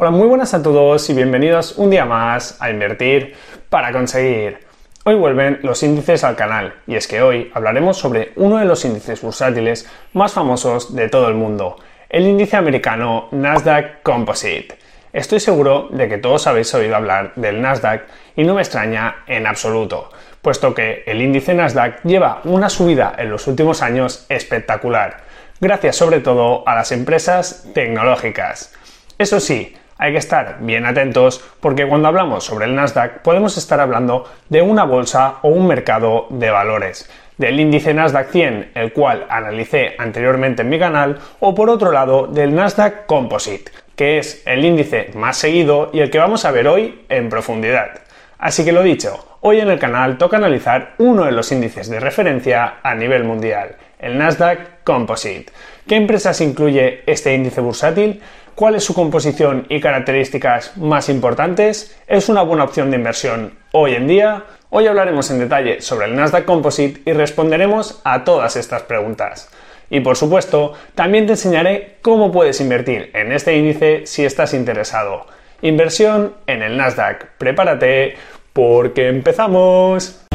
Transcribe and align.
Hola, 0.00 0.12
muy 0.12 0.28
buenas 0.28 0.54
a 0.54 0.62
todos 0.62 1.10
y 1.10 1.12
bienvenidos 1.12 1.76
un 1.76 1.90
día 1.90 2.04
más 2.04 2.56
a 2.62 2.70
Invertir 2.70 3.34
para 3.68 3.90
conseguir. 3.90 4.60
Hoy 5.02 5.16
vuelven 5.16 5.58
los 5.64 5.82
índices 5.82 6.22
al 6.22 6.36
canal 6.36 6.72
y 6.86 6.94
es 6.94 7.08
que 7.08 7.20
hoy 7.20 7.50
hablaremos 7.52 7.96
sobre 7.96 8.30
uno 8.36 8.58
de 8.58 8.64
los 8.64 8.84
índices 8.84 9.20
bursátiles 9.20 9.90
más 10.12 10.32
famosos 10.34 10.94
de 10.94 11.08
todo 11.08 11.26
el 11.26 11.34
mundo, 11.34 11.78
el 12.08 12.28
índice 12.28 12.56
americano 12.56 13.26
Nasdaq 13.32 14.04
Composite. 14.04 14.78
Estoy 15.12 15.40
seguro 15.40 15.88
de 15.90 16.08
que 16.08 16.18
todos 16.18 16.46
habéis 16.46 16.72
oído 16.74 16.94
hablar 16.94 17.32
del 17.34 17.60
Nasdaq 17.60 18.06
y 18.36 18.44
no 18.44 18.54
me 18.54 18.62
extraña 18.62 19.24
en 19.26 19.48
absoluto, 19.48 20.10
puesto 20.42 20.76
que 20.76 21.02
el 21.08 21.20
índice 21.20 21.54
Nasdaq 21.54 22.04
lleva 22.04 22.40
una 22.44 22.70
subida 22.70 23.16
en 23.18 23.30
los 23.30 23.48
últimos 23.48 23.82
años 23.82 24.26
espectacular, 24.28 25.24
gracias 25.60 25.96
sobre 25.96 26.20
todo 26.20 26.62
a 26.68 26.76
las 26.76 26.92
empresas 26.92 27.66
tecnológicas. 27.74 28.72
Eso 29.18 29.40
sí, 29.40 29.74
hay 29.98 30.12
que 30.12 30.18
estar 30.18 30.58
bien 30.60 30.86
atentos 30.86 31.44
porque 31.60 31.86
cuando 31.86 32.08
hablamos 32.08 32.44
sobre 32.44 32.66
el 32.66 32.74
Nasdaq 32.74 33.22
podemos 33.22 33.58
estar 33.58 33.80
hablando 33.80 34.24
de 34.48 34.62
una 34.62 34.84
bolsa 34.84 35.38
o 35.42 35.48
un 35.48 35.66
mercado 35.66 36.26
de 36.30 36.50
valores, 36.50 37.10
del 37.36 37.60
índice 37.60 37.94
Nasdaq 37.94 38.30
100, 38.30 38.70
el 38.74 38.92
cual 38.92 39.26
analicé 39.28 39.94
anteriormente 39.98 40.62
en 40.62 40.68
mi 40.68 40.78
canal, 40.78 41.18
o 41.40 41.54
por 41.54 41.68
otro 41.70 41.92
lado 41.92 42.26
del 42.26 42.54
Nasdaq 42.54 43.06
Composite, 43.06 43.70
que 43.96 44.18
es 44.18 44.42
el 44.46 44.64
índice 44.64 45.10
más 45.14 45.36
seguido 45.36 45.90
y 45.92 46.00
el 46.00 46.10
que 46.10 46.18
vamos 46.18 46.44
a 46.44 46.50
ver 46.52 46.68
hoy 46.68 47.04
en 47.08 47.28
profundidad. 47.28 48.00
Así 48.38 48.64
que 48.64 48.72
lo 48.72 48.82
dicho, 48.82 49.38
hoy 49.40 49.58
en 49.60 49.68
el 49.68 49.80
canal 49.80 50.18
toca 50.18 50.36
analizar 50.36 50.94
uno 50.98 51.24
de 51.24 51.32
los 51.32 51.50
índices 51.50 51.88
de 51.88 51.98
referencia 51.98 52.76
a 52.82 52.94
nivel 52.94 53.24
mundial, 53.24 53.76
el 53.98 54.16
Nasdaq 54.16 54.84
Composite. 54.84 55.52
¿Qué 55.88 55.96
empresas 55.96 56.40
incluye 56.40 57.02
este 57.06 57.34
índice 57.34 57.60
bursátil? 57.60 58.20
¿Cuál 58.58 58.74
es 58.74 58.82
su 58.82 58.92
composición 58.92 59.66
y 59.68 59.80
características 59.80 60.76
más 60.78 61.08
importantes? 61.08 61.96
¿Es 62.08 62.28
una 62.28 62.42
buena 62.42 62.64
opción 62.64 62.90
de 62.90 62.96
inversión 62.96 63.52
hoy 63.70 63.94
en 63.94 64.08
día? 64.08 64.46
Hoy 64.70 64.88
hablaremos 64.88 65.30
en 65.30 65.38
detalle 65.38 65.80
sobre 65.80 66.06
el 66.06 66.16
Nasdaq 66.16 66.44
Composite 66.44 67.08
y 67.08 67.12
responderemos 67.12 68.00
a 68.02 68.24
todas 68.24 68.56
estas 68.56 68.82
preguntas. 68.82 69.48
Y 69.90 70.00
por 70.00 70.16
supuesto, 70.16 70.72
también 70.96 71.26
te 71.26 71.34
enseñaré 71.34 71.98
cómo 72.02 72.32
puedes 72.32 72.60
invertir 72.60 73.12
en 73.14 73.30
este 73.30 73.56
índice 73.56 74.06
si 74.06 74.24
estás 74.24 74.52
interesado. 74.54 75.26
Inversión 75.62 76.34
en 76.48 76.62
el 76.62 76.76
Nasdaq. 76.76 77.28
Prepárate 77.38 78.16
porque 78.52 79.06
empezamos. 79.06 80.27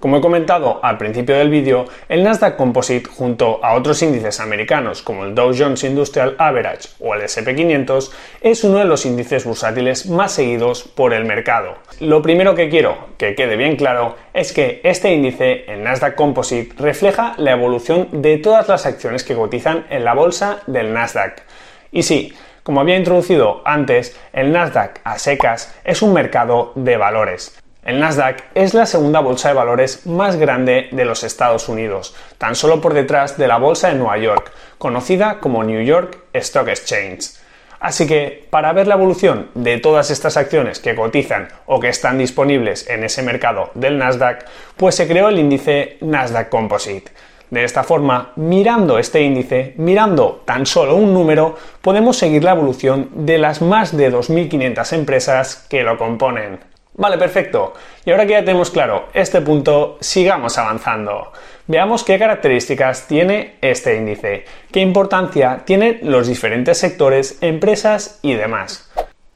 Como 0.00 0.16
he 0.16 0.22
comentado 0.22 0.80
al 0.82 0.96
principio 0.96 1.36
del 1.36 1.50
vídeo, 1.50 1.84
el 2.08 2.24
Nasdaq 2.24 2.56
Composite 2.56 3.06
junto 3.06 3.62
a 3.62 3.74
otros 3.74 4.00
índices 4.00 4.40
americanos 4.40 5.02
como 5.02 5.26
el 5.26 5.34
Dow 5.34 5.52
Jones 5.54 5.84
Industrial 5.84 6.36
Average 6.38 6.88
o 7.00 7.14
el 7.14 7.20
SP500 7.20 8.10
es 8.40 8.64
uno 8.64 8.78
de 8.78 8.86
los 8.86 9.04
índices 9.04 9.44
bursátiles 9.44 10.06
más 10.06 10.32
seguidos 10.32 10.84
por 10.84 11.12
el 11.12 11.26
mercado. 11.26 11.74
Lo 12.00 12.22
primero 12.22 12.54
que 12.54 12.70
quiero 12.70 13.10
que 13.18 13.34
quede 13.34 13.56
bien 13.56 13.76
claro 13.76 14.16
es 14.32 14.54
que 14.54 14.80
este 14.84 15.12
índice, 15.12 15.70
el 15.70 15.82
Nasdaq 15.82 16.14
Composite, 16.14 16.82
refleja 16.82 17.34
la 17.36 17.50
evolución 17.50 18.08
de 18.10 18.38
todas 18.38 18.68
las 18.68 18.86
acciones 18.86 19.22
que 19.22 19.34
cotizan 19.34 19.84
en 19.90 20.06
la 20.06 20.14
bolsa 20.14 20.62
del 20.66 20.94
Nasdaq. 20.94 21.42
Y 21.92 22.04
sí, 22.04 22.32
como 22.62 22.80
había 22.80 22.96
introducido 22.96 23.60
antes, 23.66 24.18
el 24.32 24.50
Nasdaq 24.50 25.00
a 25.04 25.18
secas 25.18 25.78
es 25.84 26.00
un 26.00 26.14
mercado 26.14 26.72
de 26.74 26.96
valores. 26.96 27.59
El 27.82 27.98
Nasdaq 27.98 28.44
es 28.54 28.74
la 28.74 28.84
segunda 28.84 29.20
bolsa 29.20 29.48
de 29.48 29.54
valores 29.54 30.06
más 30.06 30.36
grande 30.36 30.88
de 30.92 31.06
los 31.06 31.24
Estados 31.24 31.66
Unidos, 31.66 32.14
tan 32.36 32.54
solo 32.54 32.82
por 32.82 32.92
detrás 32.92 33.38
de 33.38 33.48
la 33.48 33.56
bolsa 33.56 33.88
de 33.88 33.94
Nueva 33.94 34.18
York, 34.18 34.52
conocida 34.76 35.40
como 35.40 35.64
New 35.64 35.82
York 35.82 36.18
Stock 36.34 36.68
Exchange. 36.68 37.40
Así 37.80 38.06
que, 38.06 38.46
para 38.50 38.74
ver 38.74 38.86
la 38.86 38.96
evolución 38.96 39.48
de 39.54 39.78
todas 39.78 40.10
estas 40.10 40.36
acciones 40.36 40.78
que 40.78 40.94
cotizan 40.94 41.48
o 41.64 41.80
que 41.80 41.88
están 41.88 42.18
disponibles 42.18 42.86
en 42.90 43.02
ese 43.02 43.22
mercado 43.22 43.70
del 43.74 43.96
Nasdaq, 43.96 44.44
pues 44.76 44.94
se 44.94 45.08
creó 45.08 45.30
el 45.30 45.38
índice 45.38 45.96
Nasdaq 46.02 46.50
Composite. 46.50 47.10
De 47.48 47.64
esta 47.64 47.82
forma, 47.82 48.32
mirando 48.36 48.98
este 48.98 49.22
índice, 49.22 49.72
mirando 49.78 50.42
tan 50.44 50.66
solo 50.66 50.96
un 50.96 51.14
número, 51.14 51.56
podemos 51.80 52.18
seguir 52.18 52.44
la 52.44 52.52
evolución 52.52 53.08
de 53.14 53.38
las 53.38 53.62
más 53.62 53.96
de 53.96 54.12
2.500 54.12 54.92
empresas 54.92 55.66
que 55.70 55.82
lo 55.82 55.96
componen. 55.96 56.69
Vale, 57.00 57.16
perfecto. 57.16 57.72
Y 58.04 58.10
ahora 58.10 58.26
que 58.26 58.32
ya 58.32 58.44
tenemos 58.44 58.70
claro 58.70 59.08
este 59.14 59.40
punto, 59.40 59.96
sigamos 60.00 60.58
avanzando. 60.58 61.32
Veamos 61.66 62.04
qué 62.04 62.18
características 62.18 63.08
tiene 63.08 63.54
este 63.62 63.96
índice, 63.96 64.44
qué 64.70 64.80
importancia 64.80 65.62
tienen 65.64 66.00
los 66.02 66.28
diferentes 66.28 66.76
sectores, 66.76 67.38
empresas 67.40 68.18
y 68.20 68.34
demás. 68.34 68.90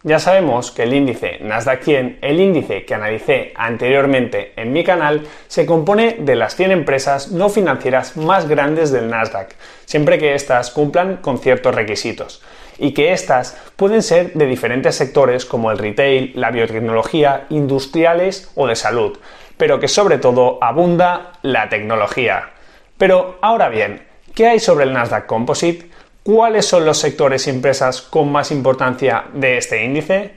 Ya 0.07 0.19
sabemos 0.19 0.71
que 0.71 0.83
el 0.83 0.93
índice 0.93 1.39
Nasdaq 1.41 1.83
100, 1.83 2.19
el 2.21 2.39
índice 2.39 2.85
que 2.85 2.93
analicé 2.93 3.55
anteriormente 3.57 4.53
en 4.55 4.71
mi 4.71 4.85
canal, 4.85 5.27
se 5.49 5.65
compone 5.65 6.17
de 6.19 6.37
las 6.37 6.57
100 6.57 6.73
empresas 6.73 7.33
no 7.33 7.49
financieras 7.49 8.15
más 8.19 8.47
grandes 8.47 8.93
del 8.93 9.09
Nasdaq, 9.09 9.55
siempre 9.87 10.19
que 10.19 10.35
éstas 10.35 10.71
cumplan 10.71 11.17
con 11.23 11.39
ciertos 11.39 11.75
requisitos 11.75 12.43
y 12.77 12.93
que 12.93 13.15
éstas 13.15 13.57
pueden 13.77 14.03
ser 14.03 14.35
de 14.35 14.45
diferentes 14.45 14.95
sectores 14.95 15.47
como 15.47 15.71
el 15.71 15.79
retail, 15.79 16.33
la 16.35 16.51
biotecnología, 16.51 17.47
industriales 17.49 18.53
o 18.57 18.67
de 18.67 18.77
salud, 18.77 19.17
pero 19.57 19.81
que 19.81 19.89
sobre 19.89 20.19
todo 20.19 20.59
abunda 20.61 21.33
la 21.41 21.71
tecnología. 21.71 22.51
Pero 22.99 23.39
ahora 23.41 23.71
bien, 23.71 24.03
¿qué 24.35 24.49
hay 24.49 24.61
sobre 24.61 24.85
el 24.85 24.93
Nasdaq 24.93 25.25
Composite? 25.25 25.94
¿Cuáles 26.25 26.65
son 26.65 26.87
los 26.87 26.97
sectores 26.97 27.47
y 27.47 27.51
empresas 27.51 28.01
con 28.01 28.33
más 28.33 28.51
importancia 28.51 29.27
de 29.35 29.59
este 29.59 29.85
índice? 29.85 30.33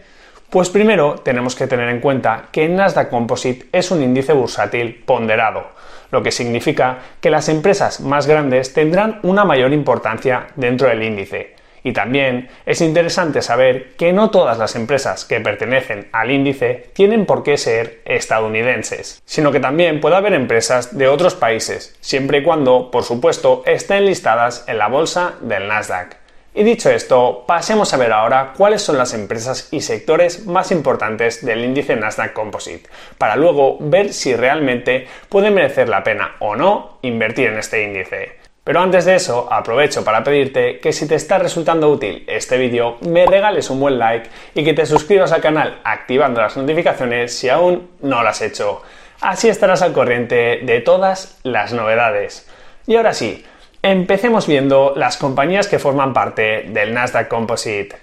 Pues 0.49 0.69
primero 0.69 1.15
tenemos 1.23 1.55
que 1.55 1.65
tener 1.65 1.87
en 1.87 2.01
cuenta 2.01 2.49
que 2.51 2.67
Nasdaq 2.67 3.09
Composite 3.09 3.67
es 3.71 3.89
un 3.89 4.03
índice 4.03 4.33
bursátil 4.33 5.01
ponderado, 5.05 5.69
lo 6.11 6.21
que 6.21 6.33
significa 6.33 6.97
que 7.21 7.29
las 7.29 7.47
empresas 7.47 8.01
más 8.01 8.27
grandes 8.27 8.73
tendrán 8.73 9.21
una 9.23 9.45
mayor 9.45 9.71
importancia 9.71 10.47
dentro 10.57 10.89
del 10.89 11.03
índice, 11.03 11.55
y 11.87 11.93
también 11.93 12.49
es 12.65 12.81
interesante 12.81 13.41
saber 13.41 13.93
que 13.95 14.11
no 14.11 14.29
todas 14.29 14.57
las 14.57 14.75
empresas 14.75 15.23
que 15.23 15.39
pertenecen 15.39 16.09
al 16.11 16.31
índice 16.31 16.89
tienen 16.91 17.25
por 17.25 17.43
qué 17.43 17.57
ser 17.57 18.01
estadounidenses, 18.03 19.21
sino 19.23 19.53
que 19.53 19.61
también 19.61 20.01
puede 20.01 20.17
haber 20.17 20.33
empresas 20.33 20.97
de 20.97 21.07
otros 21.07 21.35
países, 21.35 21.95
siempre 22.01 22.39
y 22.39 22.43
cuando, 22.43 22.91
por 22.91 23.05
supuesto, 23.05 23.63
estén 23.65 24.05
listadas 24.05 24.65
en 24.67 24.79
la 24.79 24.89
bolsa 24.89 25.35
del 25.39 25.69
Nasdaq. 25.69 26.17
Y 26.53 26.63
dicho 26.63 26.89
esto, 26.89 27.45
pasemos 27.47 27.93
a 27.93 27.97
ver 27.97 28.11
ahora 28.11 28.51
cuáles 28.57 28.81
son 28.81 28.97
las 28.97 29.13
empresas 29.13 29.69
y 29.71 29.79
sectores 29.79 30.45
más 30.45 30.71
importantes 30.71 31.45
del 31.45 31.63
índice 31.63 31.95
Nasdaq 31.95 32.33
Composite, 32.33 32.89
para 33.17 33.37
luego 33.37 33.77
ver 33.79 34.11
si 34.11 34.35
realmente 34.35 35.07
puede 35.29 35.51
merecer 35.51 35.87
la 35.87 36.03
pena 36.03 36.35
o 36.39 36.57
no 36.57 36.97
invertir 37.03 37.47
en 37.47 37.59
este 37.59 37.83
índice. 37.83 38.36
Pero 38.67 38.81
antes 38.81 39.05
de 39.05 39.15
eso, 39.15 39.47
aprovecho 39.49 40.03
para 40.03 40.25
pedirte 40.25 40.81
que 40.81 40.91
si 40.91 41.07
te 41.07 41.15
está 41.15 41.37
resultando 41.37 41.89
útil 41.89 42.25
este 42.27 42.57
vídeo, 42.57 42.97
me 42.99 43.25
regales 43.25 43.69
un 43.69 43.79
buen 43.79 43.97
like 43.97 44.29
y 44.55 44.65
que 44.65 44.73
te 44.73 44.85
suscribas 44.85 45.31
al 45.31 45.39
canal 45.39 45.79
activando 45.85 46.41
las 46.41 46.57
notificaciones 46.57 47.33
si 47.33 47.47
aún 47.47 47.91
no 48.01 48.21
lo 48.21 48.27
has 48.27 48.41
hecho. 48.41 48.81
Así 49.21 49.47
estarás 49.47 49.83
al 49.83 49.93
corriente 49.93 50.59
de 50.63 50.81
todas 50.81 51.39
las 51.43 51.71
novedades. 51.71 52.45
Y 52.85 52.97
ahora 52.97 53.13
sí, 53.13 53.45
empecemos 53.81 54.47
viendo 54.47 54.91
las 54.97 55.15
compañías 55.15 55.69
que 55.69 55.79
forman 55.79 56.11
parte 56.11 56.65
del 56.67 56.93
Nasdaq 56.93 57.29
Composite. 57.29 57.95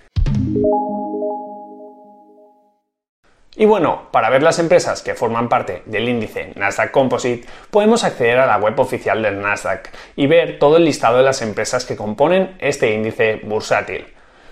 Y 3.57 3.67
bueno, 3.67 4.09
para 4.11 4.31
ver 4.31 4.43
las 4.43 4.59
empresas 4.59 5.03
que 5.03 5.15
forman 5.15 5.49
parte 5.49 5.83
del 5.87 6.09
índice 6.09 6.53
Nasdaq 6.57 6.91
Composite, 6.91 7.47
podemos 7.71 8.03
acceder 8.03 8.41
a 8.41 8.47
la 8.47 8.57
web 8.57 8.79
oficial 8.81 9.23
del 9.23 9.41
Nasdaq 9.41 9.91
y 10.17 10.27
ver 10.27 10.59
todo 10.59 10.77
el 10.77 10.85
listado 10.85 11.19
de 11.19 11.23
las 11.23 11.41
empresas 11.41 11.85
que 11.85 11.95
componen 11.95 12.57
este 12.59 12.93
índice 12.93 13.41
bursátil. 13.45 14.07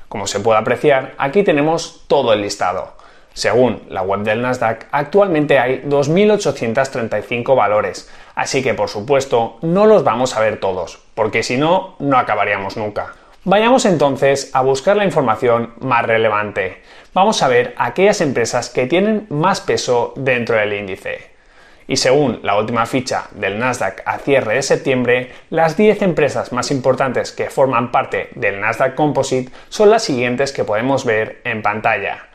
Como 0.08 0.28
se 0.28 0.38
puede 0.38 0.60
apreciar, 0.60 1.14
aquí 1.18 1.42
tenemos 1.42 2.04
todo 2.06 2.32
el 2.32 2.42
listado. 2.42 2.96
Según 3.34 3.82
la 3.88 4.02
web 4.02 4.20
del 4.20 4.42
Nasdaq, 4.42 4.86
actualmente 4.92 5.58
hay 5.58 5.82
2.835 5.86 7.56
valores, 7.56 8.08
así 8.36 8.62
que 8.62 8.74
por 8.74 8.88
supuesto 8.88 9.56
no 9.62 9.86
los 9.86 10.04
vamos 10.04 10.36
a 10.36 10.40
ver 10.40 10.60
todos, 10.60 11.00
porque 11.14 11.42
si 11.42 11.56
no, 11.56 11.96
no 11.98 12.18
acabaríamos 12.18 12.76
nunca. 12.76 13.14
Vayamos 13.44 13.86
entonces 13.86 14.50
a 14.52 14.62
buscar 14.62 14.96
la 14.96 15.04
información 15.04 15.74
más 15.80 16.06
relevante. 16.06 16.80
Vamos 17.12 17.42
a 17.42 17.48
ver 17.48 17.74
aquellas 17.76 18.20
empresas 18.20 18.70
que 18.70 18.86
tienen 18.86 19.26
más 19.30 19.60
peso 19.60 20.14
dentro 20.14 20.54
del 20.54 20.72
índice. 20.72 21.32
Y 21.88 21.96
según 21.96 22.38
la 22.44 22.56
última 22.56 22.86
ficha 22.86 23.24
del 23.32 23.58
Nasdaq 23.58 24.02
a 24.06 24.18
cierre 24.18 24.54
de 24.54 24.62
septiembre, 24.62 25.32
las 25.50 25.76
10 25.76 26.02
empresas 26.02 26.52
más 26.52 26.70
importantes 26.70 27.32
que 27.32 27.50
forman 27.50 27.90
parte 27.90 28.30
del 28.36 28.60
Nasdaq 28.60 28.94
Composite 28.94 29.50
son 29.68 29.90
las 29.90 30.04
siguientes 30.04 30.52
que 30.52 30.62
podemos 30.62 31.04
ver 31.04 31.40
en 31.42 31.62
pantalla. 31.62 32.28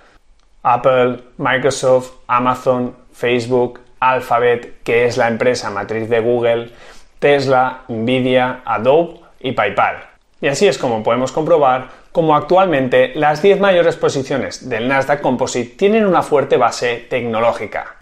Apple, 0.61 1.23
Microsoft, 1.37 2.15
Amazon, 2.27 2.93
Facebook, 3.13 3.79
Alphabet, 4.01 4.83
que 4.83 5.05
es 5.05 5.15
la 5.15 5.29
empresa 5.29 5.69
matriz 5.69 6.09
de 6.09 6.19
Google, 6.19 6.71
Tesla, 7.19 7.83
Nvidia, 7.87 8.61
Adobe 8.65 9.21
y 9.39 9.53
PayPal. 9.53 10.16
Y 10.39 10.47
así 10.47 10.67
es 10.67 10.77
como 10.77 11.01
podemos 11.01 11.31
comprobar 11.31 11.89
cómo 12.11 12.35
actualmente 12.35 13.11
las 13.15 13.41
10 13.41 13.59
mayores 13.59 13.95
posiciones 13.95 14.69
del 14.69 14.87
Nasdaq 14.87 15.21
Composite 15.21 15.75
tienen 15.75 16.05
una 16.05 16.21
fuerte 16.21 16.57
base 16.57 17.07
tecnológica. 17.09 17.95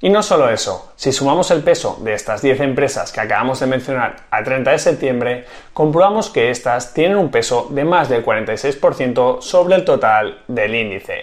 Y 0.00 0.10
no 0.10 0.22
solo 0.22 0.50
eso, 0.50 0.92
si 0.96 1.12
sumamos 1.12 1.50
el 1.50 1.62
peso 1.62 1.98
de 2.02 2.14
estas 2.14 2.42
10 2.42 2.60
empresas 2.60 3.10
que 3.12 3.20
acabamos 3.20 3.60
de 3.60 3.66
mencionar 3.66 4.16
a 4.30 4.42
30 4.42 4.70
de 4.70 4.78
septiembre, 4.78 5.44
comprobamos 5.72 6.30
que 6.30 6.50
estas 6.50 6.92
tienen 6.92 7.16
un 7.16 7.30
peso 7.30 7.68
de 7.70 7.84
más 7.84 8.08
del 8.08 8.24
46% 8.24 9.40
sobre 9.40 9.76
el 9.76 9.84
total 9.84 10.42
del 10.48 10.74
índice. 10.74 11.22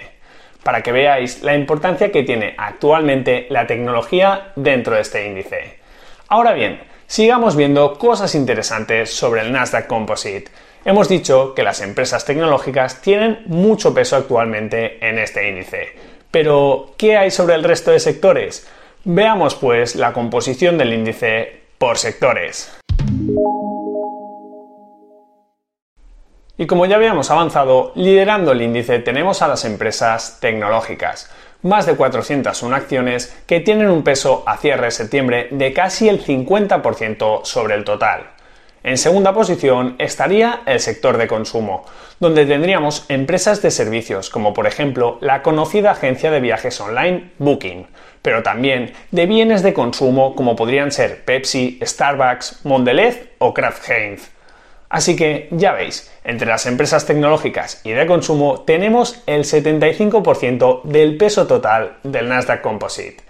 Para 0.63 0.81
que 0.81 0.91
veáis 0.91 1.43
la 1.43 1.55
importancia 1.55 2.11
que 2.11 2.23
tiene 2.23 2.55
actualmente 2.57 3.47
la 3.49 3.67
tecnología 3.67 4.51
dentro 4.55 4.95
de 4.95 5.01
este 5.01 5.27
índice. 5.27 5.79
Ahora 6.27 6.53
bien, 6.53 6.81
sigamos 7.11 7.57
viendo 7.57 7.97
cosas 7.97 8.35
interesantes 8.35 9.13
sobre 9.13 9.41
el 9.41 9.51
Nasdaq 9.51 9.85
Composite. 9.85 10.49
Hemos 10.85 11.09
dicho 11.09 11.53
que 11.53 11.61
las 11.61 11.81
empresas 11.81 12.23
tecnológicas 12.23 13.01
tienen 13.01 13.43
mucho 13.47 13.93
peso 13.93 14.15
actualmente 14.15 15.05
en 15.05 15.19
este 15.19 15.49
índice. 15.49 15.89
Pero, 16.31 16.93
¿qué 16.97 17.17
hay 17.17 17.29
sobre 17.29 17.55
el 17.55 17.65
resto 17.65 17.91
de 17.91 17.99
sectores? 17.99 18.65
Veamos 19.03 19.55
pues 19.55 19.97
la 19.97 20.13
composición 20.13 20.77
del 20.77 20.93
índice 20.93 21.63
por 21.77 21.97
sectores. 21.97 22.71
Y 26.57 26.65
como 26.65 26.85
ya 26.85 26.95
habíamos 26.95 27.29
avanzado, 27.29 27.91
liderando 27.95 28.53
el 28.53 28.61
índice 28.61 28.99
tenemos 28.99 29.41
a 29.41 29.49
las 29.49 29.65
empresas 29.65 30.37
tecnológicas 30.39 31.29
más 31.63 31.85
de 31.85 31.95
401 31.95 32.75
acciones 32.75 33.35
que 33.45 33.59
tienen 33.59 33.89
un 33.89 34.03
peso 34.03 34.43
a 34.45 34.57
cierre 34.57 34.85
de 34.85 34.91
septiembre 34.91 35.47
de 35.51 35.73
casi 35.73 36.09
el 36.09 36.23
50% 36.23 37.45
sobre 37.45 37.75
el 37.75 37.83
total. 37.83 38.31
En 38.83 38.97
segunda 38.97 39.31
posición 39.31 39.95
estaría 39.99 40.61
el 40.65 40.79
sector 40.79 41.17
de 41.17 41.27
consumo, 41.27 41.85
donde 42.19 42.47
tendríamos 42.47 43.05
empresas 43.09 43.61
de 43.61 43.69
servicios 43.69 44.31
como 44.31 44.53
por 44.53 44.65
ejemplo 44.65 45.19
la 45.21 45.43
conocida 45.43 45.91
agencia 45.91 46.31
de 46.31 46.39
viajes 46.39 46.81
online 46.81 47.29
Booking, 47.37 47.85
pero 48.23 48.41
también 48.41 48.93
de 49.11 49.27
bienes 49.27 49.61
de 49.61 49.73
consumo 49.73 50.35
como 50.35 50.55
podrían 50.55 50.91
ser 50.91 51.23
Pepsi, 51.25 51.79
Starbucks, 51.83 52.65
Mondelez 52.65 53.29
o 53.37 53.53
Kraft 53.53 53.87
Heinz. 53.87 54.31
Así 54.91 55.15
que 55.15 55.47
ya 55.51 55.71
veis, 55.71 56.11
entre 56.25 56.49
las 56.49 56.65
empresas 56.65 57.05
tecnológicas 57.05 57.79
y 57.85 57.91
de 57.91 58.05
consumo 58.05 58.63
tenemos 58.67 59.23
el 59.25 59.45
75% 59.45 60.83
del 60.83 61.15
peso 61.15 61.47
total 61.47 61.95
del 62.03 62.27
Nasdaq 62.27 62.61
Composite. 62.61 63.23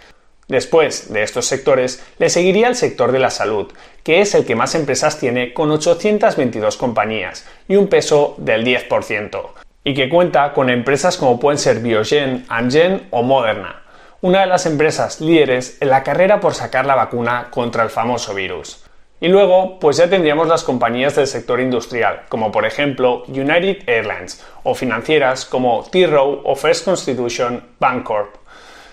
Después 0.48 1.14
de 1.14 1.22
estos 1.22 1.46
sectores 1.46 2.04
le 2.18 2.32
seguiría 2.32 2.68
el 2.68 2.76
sector 2.76 3.12
de 3.12 3.20
la 3.20 3.30
salud, 3.30 3.72
que 4.04 4.22
es 4.22 4.34
el 4.34 4.44
que 4.44 4.56
más 4.56 4.74
empresas 4.74 5.20
tiene 5.20 5.54
con 5.54 5.70
822 5.70 6.78
compañías 6.78 7.46
y 7.68 7.76
un 7.76 7.88
peso 7.88 8.34
del 8.40 8.66
10%, 8.66 9.42
y 9.84 9.94
que 9.94 10.10
cuenta 10.10 10.54
con 10.54 10.72
empresas 10.72 11.16
como 11.16 11.40
pueden 11.40 11.60
ser 11.60 11.80
Biogen, 11.80 12.44
Amgen 12.50 13.08
o 13.12 13.22
Moderna, 13.22 13.84
una 14.22 14.42
de 14.42 14.48
las 14.48 14.66
empresas 14.66 15.22
líderes 15.22 15.78
en 15.80 15.90
la 15.90 16.02
carrera 16.02 16.40
por 16.40 16.56
sacar 16.56 16.88
la 16.88 16.96
vacuna 16.96 17.50
contra 17.52 17.84
el 17.84 17.92
famoso 17.92 18.34
virus. 18.34 18.81
Y 19.24 19.28
luego, 19.28 19.78
pues 19.80 19.98
ya 19.98 20.10
tendríamos 20.10 20.48
las 20.48 20.64
compañías 20.64 21.16
del 21.16 21.28
sector 21.28 21.60
industrial, 21.60 22.24
como 22.28 22.52
por 22.52 22.66
ejemplo 22.66 23.24
United 23.28 23.88
Airlines, 23.88 24.44
o 24.64 24.74
financieras 24.74 25.46
como 25.46 25.84
T. 25.84 26.08
Rowe 26.08 26.42
o 26.44 26.56
First 26.56 26.86
Constitution 26.86 27.64
Bancorp. 27.80 28.34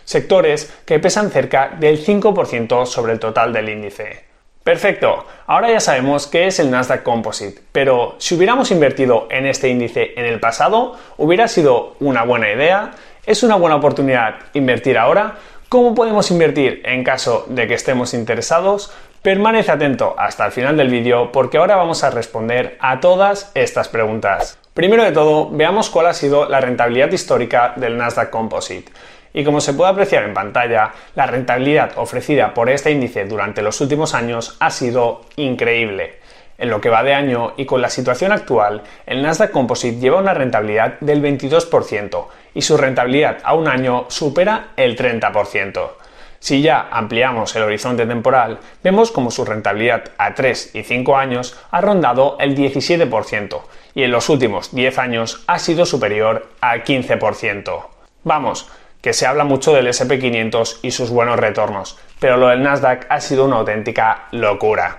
Sectores 0.04 0.70
que 0.84 0.98
pesan 0.98 1.30
cerca 1.30 1.70
del 1.80 2.04
5% 2.04 2.84
sobre 2.84 3.14
el 3.14 3.18
total 3.18 3.54
del 3.54 3.70
índice. 3.70 4.24
Perfecto, 4.62 5.24
ahora 5.46 5.70
ya 5.70 5.80
sabemos 5.80 6.26
qué 6.26 6.46
es 6.46 6.58
el 6.58 6.70
Nasdaq 6.70 7.02
Composite, 7.04 7.62
pero 7.72 8.16
si 8.18 8.34
hubiéramos 8.34 8.70
invertido 8.70 9.28
en 9.30 9.46
este 9.46 9.70
índice 9.70 10.12
en 10.14 10.26
el 10.26 10.40
pasado, 10.40 10.94
¿hubiera 11.16 11.48
sido 11.48 11.96
una 12.00 12.22
buena 12.24 12.52
idea? 12.52 12.90
¿Es 13.24 13.42
una 13.42 13.56
buena 13.56 13.76
oportunidad 13.76 14.34
invertir 14.52 14.98
ahora? 14.98 15.36
¿Cómo 15.70 15.94
podemos 15.94 16.30
invertir 16.30 16.80
en 16.86 17.04
caso 17.04 17.44
de 17.48 17.66
que 17.66 17.74
estemos 17.74 18.14
interesados? 18.14 18.90
Permanece 19.28 19.70
atento 19.70 20.14
hasta 20.16 20.46
el 20.46 20.52
final 20.52 20.78
del 20.78 20.88
vídeo 20.88 21.30
porque 21.30 21.58
ahora 21.58 21.76
vamos 21.76 22.02
a 22.02 22.08
responder 22.08 22.78
a 22.80 22.98
todas 22.98 23.52
estas 23.54 23.86
preguntas. 23.86 24.58
Primero 24.72 25.04
de 25.04 25.12
todo, 25.12 25.50
veamos 25.50 25.90
cuál 25.90 26.06
ha 26.06 26.14
sido 26.14 26.48
la 26.48 26.62
rentabilidad 26.62 27.12
histórica 27.12 27.74
del 27.76 27.98
Nasdaq 27.98 28.30
Composite. 28.30 28.90
Y 29.34 29.44
como 29.44 29.60
se 29.60 29.74
puede 29.74 29.90
apreciar 29.90 30.24
en 30.24 30.32
pantalla, 30.32 30.92
la 31.14 31.26
rentabilidad 31.26 31.92
ofrecida 31.96 32.54
por 32.54 32.70
este 32.70 32.90
índice 32.90 33.26
durante 33.26 33.60
los 33.60 33.78
últimos 33.82 34.14
años 34.14 34.56
ha 34.60 34.70
sido 34.70 35.20
increíble. 35.36 36.20
En 36.56 36.70
lo 36.70 36.80
que 36.80 36.88
va 36.88 37.02
de 37.02 37.12
año 37.12 37.52
y 37.58 37.66
con 37.66 37.82
la 37.82 37.90
situación 37.90 38.32
actual, 38.32 38.82
el 39.04 39.20
Nasdaq 39.20 39.50
Composite 39.50 40.00
lleva 40.00 40.20
una 40.20 40.32
rentabilidad 40.32 40.98
del 41.00 41.22
22% 41.22 42.28
y 42.54 42.62
su 42.62 42.78
rentabilidad 42.78 43.40
a 43.44 43.52
un 43.52 43.68
año 43.68 44.06
supera 44.08 44.68
el 44.78 44.96
30%. 44.96 45.90
Si 46.40 46.62
ya 46.62 46.88
ampliamos 46.90 47.54
el 47.56 47.62
horizonte 47.62 48.06
temporal, 48.06 48.58
vemos 48.82 49.10
como 49.10 49.30
su 49.30 49.44
rentabilidad 49.44 50.04
a 50.18 50.34
3 50.34 50.74
y 50.74 50.82
5 50.82 51.16
años 51.16 51.58
ha 51.70 51.80
rondado 51.80 52.36
el 52.38 52.56
17% 52.56 53.60
y 53.94 54.04
en 54.04 54.12
los 54.12 54.28
últimos 54.28 54.74
10 54.74 54.98
años 54.98 55.42
ha 55.46 55.58
sido 55.58 55.84
superior 55.84 56.48
al 56.60 56.84
15%. 56.84 57.86
Vamos, 58.22 58.70
que 59.02 59.12
se 59.12 59.26
habla 59.26 59.44
mucho 59.44 59.72
del 59.72 59.88
SP500 59.88 60.78
y 60.82 60.92
sus 60.92 61.10
buenos 61.10 61.38
retornos, 61.38 61.98
pero 62.20 62.36
lo 62.36 62.48
del 62.48 62.62
Nasdaq 62.62 63.06
ha 63.08 63.20
sido 63.20 63.44
una 63.44 63.56
auténtica 63.56 64.28
locura. 64.32 64.98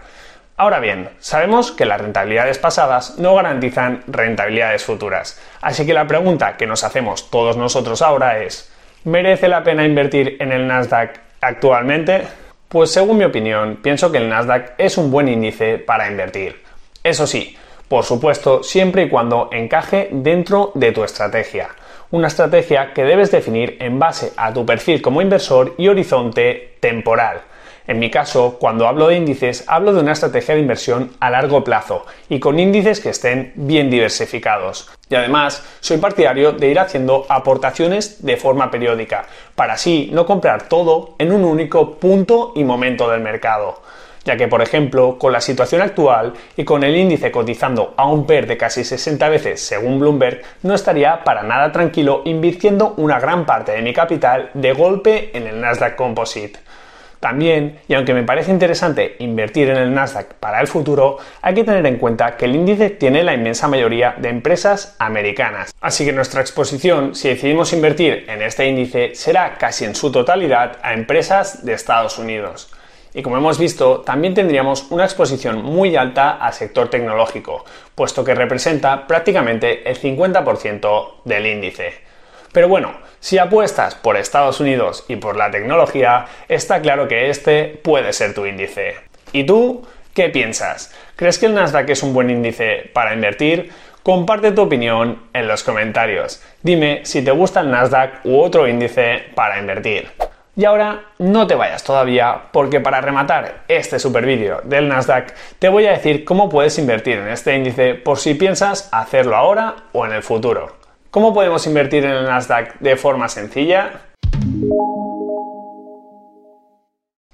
Ahora 0.58 0.82
bien, 0.82 1.10
sabemos 1.20 1.72
que 1.72 1.86
las 1.86 2.02
rentabilidades 2.02 2.58
pasadas 2.58 3.18
no 3.18 3.34
garantizan 3.34 4.04
rentabilidades 4.08 4.84
futuras, 4.84 5.42
así 5.62 5.86
que 5.86 5.94
la 5.94 6.08
pregunta 6.08 6.58
que 6.58 6.68
nos 6.68 6.84
hacemos 6.84 7.32
todos 7.32 7.56
nosotros 7.56 8.02
ahora 8.02 8.40
es, 8.40 8.70
¿merece 9.06 9.48
la 9.48 9.64
pena 9.64 9.86
invertir 9.86 10.36
en 10.40 10.52
el 10.52 10.68
Nasdaq 10.68 11.29
actualmente? 11.42 12.24
Pues 12.68 12.92
según 12.92 13.18
mi 13.18 13.24
opinión, 13.24 13.80
pienso 13.82 14.12
que 14.12 14.20
el 14.20 14.30
Nasdaq 14.30 14.74
es 14.78 14.98
un 14.98 15.10
buen 15.10 15.28
índice 15.28 15.78
para 15.80 16.10
invertir. 16.10 16.62
Eso 17.04 17.26
sí, 17.26 17.58
por 17.88 18.04
supuesto, 18.04 18.62
siempre 18.62 19.04
y 19.04 19.10
cuando 19.10 19.50
encaje 19.52 20.10
dentro 20.12 20.72
de 20.76 20.92
tu 20.92 21.04
estrategia. 21.04 21.70
Una 22.12 22.28
estrategia 22.28 22.94
que 22.94 23.04
debes 23.04 23.32
definir 23.32 23.78
en 23.80 23.98
base 23.98 24.34
a 24.38 24.54
tu 24.54 24.66
perfil 24.66 25.02
como 25.02 25.22
inversor 25.22 25.74
y 25.78 25.88
horizonte 25.88 26.78
temporal. 26.80 27.42
En 27.90 27.98
mi 27.98 28.12
caso, 28.12 28.58
cuando 28.60 28.88
hablo 28.88 29.08
de 29.08 29.16
índices, 29.16 29.64
hablo 29.66 29.92
de 29.92 30.02
una 30.02 30.12
estrategia 30.12 30.54
de 30.54 30.62
inversión 30.62 31.10
a 31.20 31.32
largo 31.32 31.64
plazo 31.64 32.06
y 32.30 32.40
con 32.40 32.60
índices 32.60 33.00
que 33.00 33.10
estén 33.10 33.52
bien 33.56 33.90
diversificados. 33.90 34.92
Y 35.10 35.16
además, 35.16 35.66
soy 35.80 35.98
partidario 35.98 36.52
de 36.52 36.68
ir 36.68 36.78
haciendo 36.78 37.26
aportaciones 37.30 38.24
de 38.24 38.38
forma 38.38 38.70
periódica, 38.70 39.26
para 39.56 39.74
así 39.74 40.12
no 40.14 40.28
comprar 40.28 40.70
todo 40.70 41.16
en 41.18 41.32
un 41.32 41.44
único 41.44 41.96
punto 41.96 42.54
y 42.56 42.64
momento 42.64 43.10
del 43.10 43.22
mercado 43.22 43.82
ya 44.26 44.36
que 44.36 44.50
por 44.50 44.62
ejemplo 44.62 45.18
con 45.18 45.32
la 45.32 45.42
situación 45.42 45.82
actual 45.82 46.34
y 46.58 46.66
con 46.66 46.84
el 46.84 46.96
índice 46.96 47.32
cotizando 47.32 47.94
a 47.98 48.06
un 48.06 48.28
PER 48.28 48.46
de 48.46 48.58
casi 48.58 48.84
60 48.84 49.28
veces 49.30 49.62
según 49.62 49.98
Bloomberg, 49.98 50.42
no 50.62 50.76
estaría 50.76 51.24
para 51.24 51.42
nada 51.42 51.72
tranquilo 51.72 52.22
invirtiendo 52.26 52.94
una 52.98 53.20
gran 53.20 53.46
parte 53.46 53.72
de 53.72 53.82
mi 53.82 53.94
capital 53.94 54.52
de 54.54 54.74
golpe 54.74 55.36
en 55.36 55.48
el 55.48 55.60
Nasdaq 55.60 55.96
Composite. 55.96 56.60
También, 57.20 57.80
y 57.88 57.96
aunque 57.96 58.14
me 58.14 58.24
parece 58.24 58.52
interesante 58.52 59.18
invertir 59.20 59.70
en 59.70 59.78
el 59.78 59.94
Nasdaq 59.94 60.36
para 60.36 60.62
el 60.62 60.68
futuro, 60.68 61.18
hay 61.42 61.54
que 61.54 61.66
tener 61.66 61.86
en 61.86 61.98
cuenta 61.98 62.38
que 62.38 62.46
el 62.46 62.56
índice 62.56 62.92
tiene 62.92 63.24
la 63.24 63.34
inmensa 63.34 63.68
mayoría 63.68 64.16
de 64.18 64.30
empresas 64.30 64.96
americanas. 65.00 65.74
Así 65.82 66.06
que 66.06 66.14
nuestra 66.14 66.40
exposición, 66.40 67.16
si 67.16 67.28
decidimos 67.28 67.74
invertir 67.74 68.26
en 68.30 68.42
este 68.42 68.68
índice, 68.68 69.16
será 69.16 69.58
casi 69.58 69.84
en 69.84 69.96
su 69.96 70.12
totalidad 70.12 70.78
a 70.82 70.94
empresas 70.94 71.66
de 71.66 71.74
Estados 71.74 72.18
Unidos. 72.20 72.74
Y 73.14 73.22
como 73.22 73.38
hemos 73.38 73.58
visto, 73.58 74.02
también 74.02 74.34
tendríamos 74.34 74.90
una 74.92 75.04
exposición 75.04 75.64
muy 75.64 75.96
alta 75.96 76.38
al 76.38 76.54
sector 76.54 76.90
tecnológico, 76.90 77.66
puesto 77.96 78.24
que 78.24 78.36
representa 78.36 79.08
prácticamente 79.08 79.90
el 79.90 80.00
50% 80.00 81.24
del 81.26 81.48
índice. 81.48 82.09
Pero 82.52 82.68
bueno, 82.68 82.94
si 83.20 83.38
apuestas 83.38 83.96
por 83.96 84.18
Estados 84.18 84.60
Unidos 84.60 85.06
y 85.08 85.18
por 85.18 85.36
la 85.36 85.52
tecnología, 85.52 86.26
está 86.48 86.82
claro 86.82 87.08
que 87.08 87.30
este 87.30 87.80
puede 87.84 88.14
ser 88.14 88.34
tu 88.34 88.46
índice. 88.46 88.96
¿Y 89.32 89.44
tú 89.44 89.86
qué 90.14 90.30
piensas? 90.30 90.94
¿Crees 91.16 91.38
que 91.38 91.46
el 91.46 91.54
Nasdaq 91.54 91.90
es 91.90 92.02
un 92.02 92.14
buen 92.14 92.30
índice 92.30 92.90
para 92.94 93.14
invertir? 93.14 93.72
Comparte 94.04 94.52
tu 94.52 94.62
opinión 94.62 95.24
en 95.34 95.48
los 95.48 95.64
comentarios. 95.64 96.42
Dime 96.64 97.02
si 97.04 97.22
te 97.24 97.32
gusta 97.32 97.60
el 97.60 97.70
Nasdaq 97.70 98.26
u 98.26 98.40
otro 98.40 98.68
índice 98.68 99.26
para 99.36 99.60
invertir. 99.60 100.10
Y 100.56 100.66
ahora 100.66 101.04
no 101.20 101.46
te 101.46 101.56
vayas 101.56 101.84
todavía 101.84 102.44
porque 102.52 102.80
para 102.80 103.00
rematar 103.00 103.64
este 103.68 104.00
super 104.00 104.26
vídeo 104.26 104.62
del 104.64 104.88
Nasdaq 104.88 105.34
te 105.60 105.70
voy 105.70 105.86
a 105.86 105.92
decir 105.92 106.26
cómo 106.26 106.50
puedes 106.50 106.78
invertir 106.80 107.18
en 107.18 107.30
este 107.30 107.56
índice 107.56 107.94
por 107.94 108.18
si 108.18 108.34
piensas 108.34 108.90
hacerlo 108.92 109.36
ahora 109.36 109.76
o 109.94 110.06
en 110.06 110.14
el 110.14 110.24
futuro. 110.24 110.79
¿Cómo 111.12 111.34
podemos 111.34 111.66
invertir 111.66 112.06
en 112.06 112.12
el 112.12 112.26
Nasdaq 112.26 112.78
de 112.80 112.96
forma 112.96 113.28
sencilla? 113.30 114.02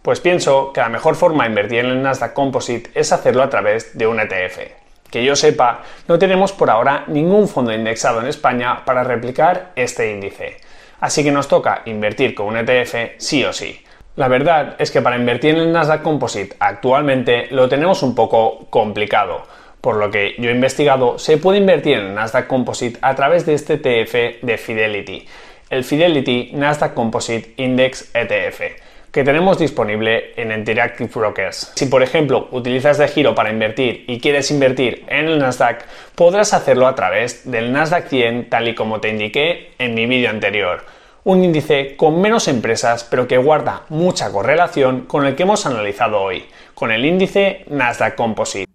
Pues 0.02 0.22
pienso 0.22 0.72
que 0.72 0.80
la 0.80 0.88
mejor 0.88 1.16
forma 1.16 1.44
de 1.44 1.50
invertir 1.50 1.80
en 1.80 1.88
el 1.88 2.02
Nasdaq 2.02 2.32
Composite 2.32 2.92
es 2.96 3.12
hacerlo 3.12 3.44
a 3.44 3.50
través 3.50 3.98
de 3.98 4.08
un 4.08 4.22
ETF. 4.22 4.60
Que 5.12 5.26
yo 5.26 5.36
sepa, 5.36 5.82
no 6.08 6.18
tenemos 6.18 6.54
por 6.54 6.70
ahora 6.70 7.04
ningún 7.08 7.50
fondo 7.50 7.74
indexado 7.74 8.22
en 8.22 8.28
España 8.28 8.86
para 8.86 9.04
replicar 9.04 9.74
este 9.76 10.10
índice. 10.10 10.56
Así 11.02 11.22
que 11.26 11.34
nos 11.34 11.50
toca 11.50 11.82
invertir 11.84 12.34
con 12.34 12.48
un 12.48 12.56
ETF 12.56 13.18
sí 13.18 13.44
o 13.44 13.52
sí. 13.52 13.84
La 14.16 14.30
verdad 14.30 14.78
es 14.80 14.90
que 14.90 15.02
para 15.02 15.18
invertir 15.18 15.56
en 15.56 15.62
el 15.62 15.74
Nasdaq 15.74 16.02
Composite 16.02 16.56
actualmente 16.62 17.48
lo 17.52 17.68
tenemos 17.68 18.04
un 18.04 18.16
poco 18.16 18.68
complicado. 18.70 19.44
Por 19.86 19.98
lo 19.98 20.10
que 20.10 20.34
yo 20.40 20.50
he 20.50 20.52
investigado, 20.52 21.20
se 21.20 21.38
puede 21.38 21.60
invertir 21.60 22.00
en 22.00 22.16
Nasdaq 22.16 22.48
Composite 22.48 22.98
a 23.04 23.14
través 23.14 23.46
de 23.46 23.54
este 23.54 23.76
ETF 23.76 24.42
de 24.42 24.58
Fidelity, 24.58 25.28
el 25.70 25.84
Fidelity 25.84 26.54
Nasdaq 26.54 26.96
Composite 26.96 27.54
Index 27.58 28.10
ETF 28.16 28.62
que 29.12 29.24
tenemos 29.24 29.60
disponible 29.60 30.34
en 30.38 30.52
Interactive 30.52 31.12
Brokers. 31.14 31.72
Si 31.76 31.86
por 31.86 32.02
ejemplo 32.02 32.48
utilizas 32.52 32.98
de 32.98 33.08
giro 33.08 33.36
para 33.36 33.52
invertir 33.52 34.06
y 34.08 34.20
quieres 34.20 34.50
invertir 34.50 35.06
en 35.08 35.28
el 35.28 35.38
Nasdaq, 35.38 35.86
podrás 36.16 36.56
hacerlo 36.56 36.88
a 36.88 36.96
través 36.96 37.50
del 37.50 37.72
Nasdaq 37.72 38.08
100 38.08 38.50
tal 38.50 38.68
y 38.68 38.74
como 38.74 39.00
te 39.00 39.10
indiqué 39.10 39.70
en 39.78 39.94
mi 39.94 40.08
vídeo 40.08 40.32
anterior. 40.32 40.84
Un 41.26 41.44
índice 41.44 41.96
con 41.96 42.20
menos 42.20 42.48
empresas 42.48 43.04
pero 43.04 43.28
que 43.28 43.38
guarda 43.38 43.84
mucha 43.90 44.32
correlación 44.32 45.02
con 45.02 45.28
el 45.28 45.36
que 45.36 45.44
hemos 45.44 45.68
analizado 45.68 46.22
hoy, 46.22 46.44
con 46.74 46.92
el 46.92 47.06
índice 47.06 47.66
Nasdaq 47.70 48.16
Composite. 48.16 48.75